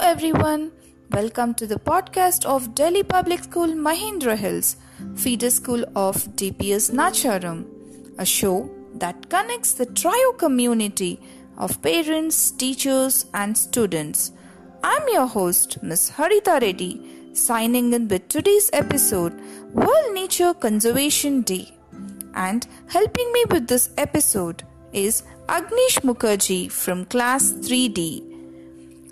everyone. 0.00 0.70
Welcome 1.10 1.54
to 1.54 1.66
the 1.66 1.78
podcast 1.78 2.44
of 2.44 2.74
Delhi 2.74 3.02
Public 3.02 3.42
School 3.42 3.68
Mahendra 3.68 4.36
Hills, 4.36 4.76
feeder 5.16 5.50
school 5.50 5.82
of 5.96 6.16
DPS 6.36 6.92
Nacharam, 6.92 7.66
a 8.18 8.24
show 8.24 8.70
that 8.94 9.28
connects 9.28 9.72
the 9.72 9.86
trio 9.86 10.32
community 10.32 11.20
of 11.56 11.82
parents, 11.82 12.52
teachers, 12.52 13.26
and 13.34 13.58
students. 13.58 14.32
I'm 14.84 15.02
your 15.08 15.26
host, 15.26 15.82
Ms. 15.82 16.12
Haritha 16.16 16.60
Reddy, 16.60 17.34
signing 17.34 17.92
in 17.92 18.06
with 18.06 18.28
today's 18.28 18.70
episode, 18.72 19.34
World 19.72 20.14
Nature 20.14 20.54
Conservation 20.54 21.42
Day. 21.42 21.76
And 22.34 22.66
helping 22.88 23.32
me 23.32 23.44
with 23.50 23.66
this 23.66 23.90
episode 23.98 24.62
is 24.92 25.24
Agnish 25.48 26.00
Mukherjee 26.02 26.70
from 26.70 27.04
class 27.06 27.52
3D. 27.52 28.27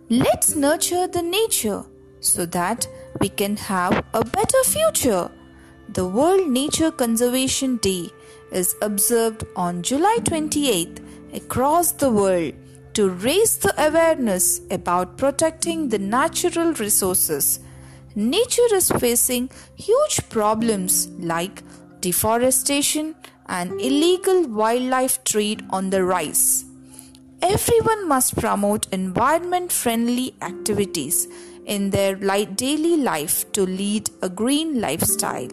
Let's 0.08 0.54
nurture 0.54 1.08
the 1.08 1.20
nature 1.20 1.84
so 2.20 2.46
that 2.46 2.86
we 3.20 3.28
can 3.28 3.56
have 3.56 4.04
a 4.14 4.24
better 4.24 4.62
future. 4.62 5.32
The 5.88 6.06
World 6.06 6.48
Nature 6.48 6.92
Conservation 6.92 7.78
Day 7.78 8.10
is 8.52 8.76
observed 8.82 9.42
on 9.56 9.82
July 9.82 10.18
28th 10.22 11.00
across 11.34 11.90
the 11.90 12.12
world 12.12 12.54
to 12.94 13.10
raise 13.10 13.56
the 13.58 13.74
awareness 13.84 14.60
about 14.70 15.18
protecting 15.18 15.88
the 15.88 15.98
natural 15.98 16.72
resources. 16.74 17.58
Nature 18.14 18.74
is 18.74 18.92
facing 18.92 19.50
huge 19.74 20.28
problems 20.28 21.08
like 21.18 21.64
deforestation 21.98 23.16
and 23.46 23.72
illegal 23.80 24.46
wildlife 24.46 25.24
trade 25.24 25.64
on 25.70 25.90
the 25.90 26.04
rise. 26.04 26.64
Everyone 27.42 28.08
must 28.08 28.36
promote 28.36 28.86
environment 28.92 29.70
friendly 29.70 30.34
activities 30.40 31.28
in 31.66 31.90
their 31.90 32.14
daily 32.14 32.96
life 32.96 33.50
to 33.52 33.62
lead 33.66 34.08
a 34.22 34.28
green 34.28 34.80
lifestyle. 34.80 35.48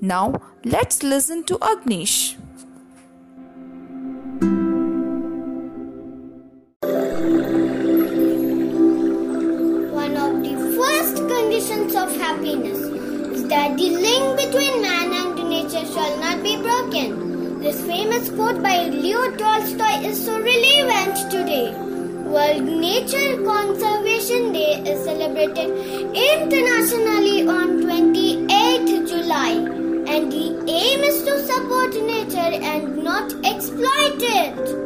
Now, 0.00 0.34
let's 0.64 1.02
listen 1.02 1.44
to 1.44 1.58
Agnish. 1.58 2.36
One 9.92 10.16
of 10.16 10.42
the 10.42 10.56
first 10.76 11.16
conditions 11.16 11.94
of 11.94 12.16
happiness 12.16 12.78
is 12.78 13.46
that 13.48 13.76
the 13.76 13.90
link 13.90 14.36
between 14.38 14.82
man 14.82 15.12
and 15.12 15.48
nature 15.48 15.86
shall 15.86 16.18
not 16.18 16.42
be 16.42 16.56
broken. 16.56 17.60
This 17.60 17.80
famous 17.86 18.28
quote 18.30 18.62
by 18.62 18.88
Leo 18.88 19.30
Tolstoy 19.36 19.75
World 22.36 22.64
Nature 22.64 23.42
Conservation 23.44 24.52
Day 24.52 24.82
is 24.90 25.02
celebrated 25.04 25.70
internationally 26.14 27.48
on 27.48 27.80
28th 27.80 29.08
July 29.08 29.52
and 30.14 30.30
the 30.30 30.46
aim 30.68 31.00
is 31.00 31.22
to 31.22 31.38
support 31.46 31.94
nature 31.94 32.52
and 32.72 33.02
not 33.02 33.32
exploit 33.42 34.20
it. 34.20 34.85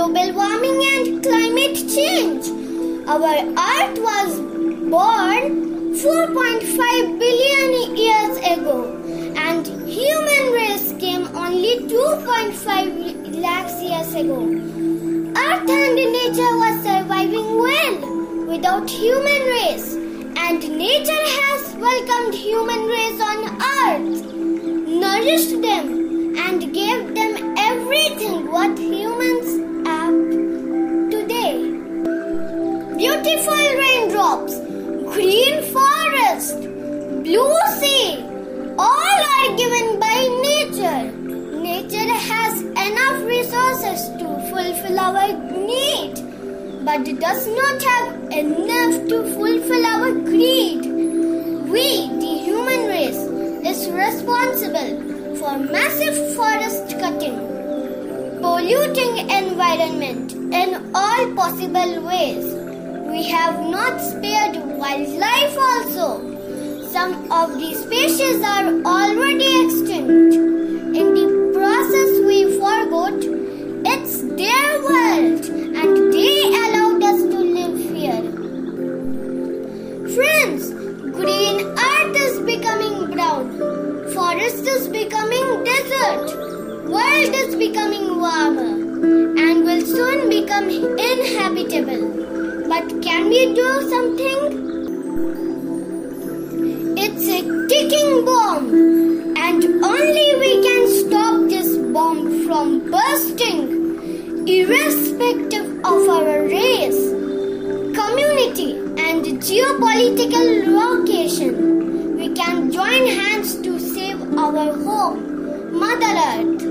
Global 0.00 0.32
warming 0.32 0.80
and 0.92 1.22
climate 1.22 1.76
change. 1.94 2.46
Our 3.06 3.32
earth 3.70 3.98
was 4.08 4.40
born 4.92 5.42
4.5 5.94 7.18
billion 7.22 7.96
years 7.96 8.38
ago 8.52 8.78
and 9.36 9.66
human 9.96 10.52
race 10.54 10.94
came 10.98 11.26
only 11.36 11.74
2.5 11.80 13.42
lakhs 13.42 13.76
years 13.82 14.14
ago. 14.14 14.40
Earth 15.44 15.68
and 15.68 15.96
nature 16.16 16.54
was 16.62 16.76
surviving 16.88 17.50
well 17.66 18.46
without 18.46 18.88
human 18.88 19.42
race 19.54 19.92
and 20.46 20.60
nature 20.78 21.26
has 21.40 21.74
welcomed 21.74 22.32
human 22.32 22.86
race 22.86 23.20
on 23.20 23.38
earth, 23.82 24.32
nourished 25.04 25.60
them, 25.60 26.38
and 26.38 26.72
gave 26.72 27.14
them 27.14 27.29
sea, 37.80 38.24
all 38.78 39.20
are 39.36 39.56
given 39.56 40.00
by 40.00 40.18
nature. 40.42 41.12
Nature 41.60 42.14
has 42.32 42.62
enough 42.62 43.22
resources 43.24 44.08
to 44.18 44.26
fulfill 44.50 44.98
our 44.98 45.32
need 45.66 46.30
but 46.84 47.06
it 47.06 47.20
does 47.20 47.46
not 47.46 47.82
have 47.82 48.32
enough 48.32 48.94
to 49.08 49.22
fulfill 49.34 49.84
our 49.86 50.12
greed. 50.12 50.80
We, 51.74 52.08
the 52.22 52.32
human 52.46 52.86
race, 52.86 53.22
is 53.70 53.90
responsible 53.90 55.36
for 55.36 55.58
massive 55.58 56.16
forest 56.34 56.98
cutting, 56.98 57.36
polluting 58.40 59.30
environment 59.30 60.32
in 60.32 60.90
all 60.94 61.34
possible 61.34 62.02
ways. 62.02 62.44
We 63.10 63.24
have 63.24 63.60
not 63.68 64.00
spared 64.00 64.56
wildlife 64.78 65.58
also. 65.58 66.29
Some 66.92 67.30
of 67.30 67.56
these 67.56 67.78
species 67.84 68.42
are 68.42 68.66
already 68.84 69.64
extinct. 69.64 70.34
In 71.00 71.06
the 71.18 71.26
process 71.54 72.10
we 72.26 72.38
forgot 72.58 73.14
it's 73.92 74.14
their 74.40 74.70
world 74.82 75.44
and 75.80 76.12
they 76.12 76.42
allowed 76.62 77.00
us 77.10 77.20
to 77.32 77.38
live 77.58 77.76
here. 77.78 78.22
Friends, 80.16 80.70
green 81.14 81.60
earth 81.90 82.16
is 82.16 82.40
becoming 82.40 83.08
brown, 83.12 83.46
forest 84.12 84.66
is 84.66 84.88
becoming 84.88 85.62
desert, 85.62 86.26
world 86.88 87.34
is 87.44 87.54
becoming 87.54 88.18
warmer 88.18 88.74
and 89.46 89.64
will 89.64 89.86
soon 89.86 90.28
become 90.28 90.68
inhabitable. 90.68 92.66
But 92.68 93.00
can 93.00 93.28
we 93.28 93.54
do 93.54 93.88
something? 93.88 94.79
It's 97.22 97.28
a 97.28 97.68
ticking 97.68 98.24
bomb 98.24 98.72
and 99.36 99.62
only 99.84 100.28
we 100.40 100.62
can 100.62 100.88
stop 100.88 101.50
this 101.50 101.76
bomb 101.92 102.46
from 102.46 102.90
bursting 102.90 104.48
irrespective 104.48 105.66
of 105.84 106.08
our 106.08 106.44
race, 106.44 107.10
community, 107.98 108.72
and 108.96 109.36
geopolitical 109.36 110.48
location. 110.80 112.16
We 112.16 112.32
can 112.32 112.72
join 112.72 113.06
hands 113.08 113.60
to 113.60 113.78
save 113.78 114.22
our 114.38 114.72
home, 114.78 115.78
Mother 115.78 116.14
Earth. 116.30 116.62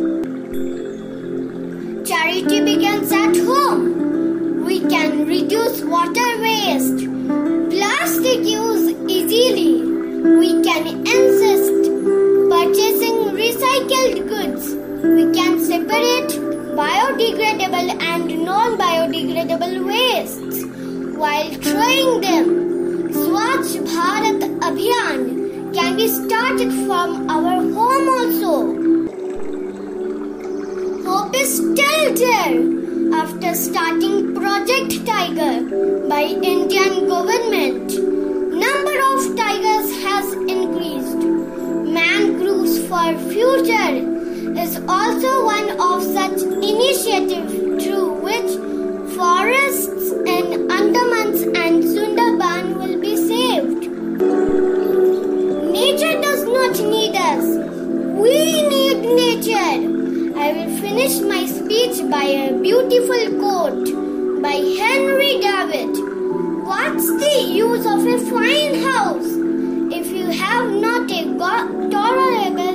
Charity 2.07 2.61
begins 2.61 3.11
at 3.11 3.37
home. 3.37 4.65
We 4.65 4.79
can 4.79 5.27
reduce 5.27 5.83
water 5.83 6.41
waste, 6.41 7.05
plastic 7.69 8.43
use 8.43 8.89
easily. 9.07 9.88
We 10.21 10.61
can 10.63 10.85
insist 11.07 11.71
purchasing 12.51 13.17
recycled 13.39 14.27
goods. 14.27 14.75
We 15.01 15.31
can 15.33 15.59
separate 15.61 16.31
biodegradable 16.79 17.89
and 18.01 18.43
non-biodegradable 18.43 19.85
wastes 19.85 20.65
while 21.15 21.49
throwing 21.67 22.19
them. 22.19 22.45
Swachh 23.13 23.77
Bharat 23.91 24.41
Abhiyan 24.59 25.73
can 25.73 25.95
be 25.95 26.09
started 26.09 26.73
from 26.85 27.29
our 27.29 27.55
home 27.77 28.09
also. 28.17 28.53
Hope 31.07 31.33
is 31.33 31.55
still 31.55 32.13
there 32.25 33.15
after 33.15 33.55
starting 33.55 34.35
Project 34.35 35.05
Tiger 35.05 36.07
by 36.09 36.23
Indian 36.23 37.07
government. 37.07 37.98
For 42.99 43.17
future 43.31 43.91
is 44.63 44.75
also 44.95 45.31
one 45.45 45.69
of 45.87 46.03
such 46.03 46.41
initiatives 46.71 47.53
through 47.81 48.09
which 48.27 48.51
forests 49.15 50.11
in 50.35 50.45
Andamans 50.77 51.41
and 51.63 51.83
Sundarban 51.93 52.65
will 52.79 52.99
be 52.99 53.15
saved. 53.31 53.81
Nature 55.77 56.15
does 56.25 56.43
not 56.57 56.73
need 56.93 57.15
us. 57.15 57.45
We 58.23 58.37
need 58.73 58.99
nature. 59.23 59.75
I 60.45 60.51
will 60.57 60.73
finish 60.81 61.19
my 61.33 61.45
speech 61.45 61.97
by 62.11 62.25
a 62.43 62.53
beautiful 62.67 63.23
quote 63.39 63.87
by 64.41 64.57
Henry 64.81 65.33
David. 65.47 65.93
What's 66.71 67.07
the 67.23 67.35
use 67.65 67.85
of 67.95 68.05
a 68.15 68.17
fine 68.29 68.75
house 68.91 69.29
if 69.91 70.07
you 70.11 70.27
have 70.27 70.69
not 70.71 71.09
a 71.11 71.23
tolerable 71.89 72.68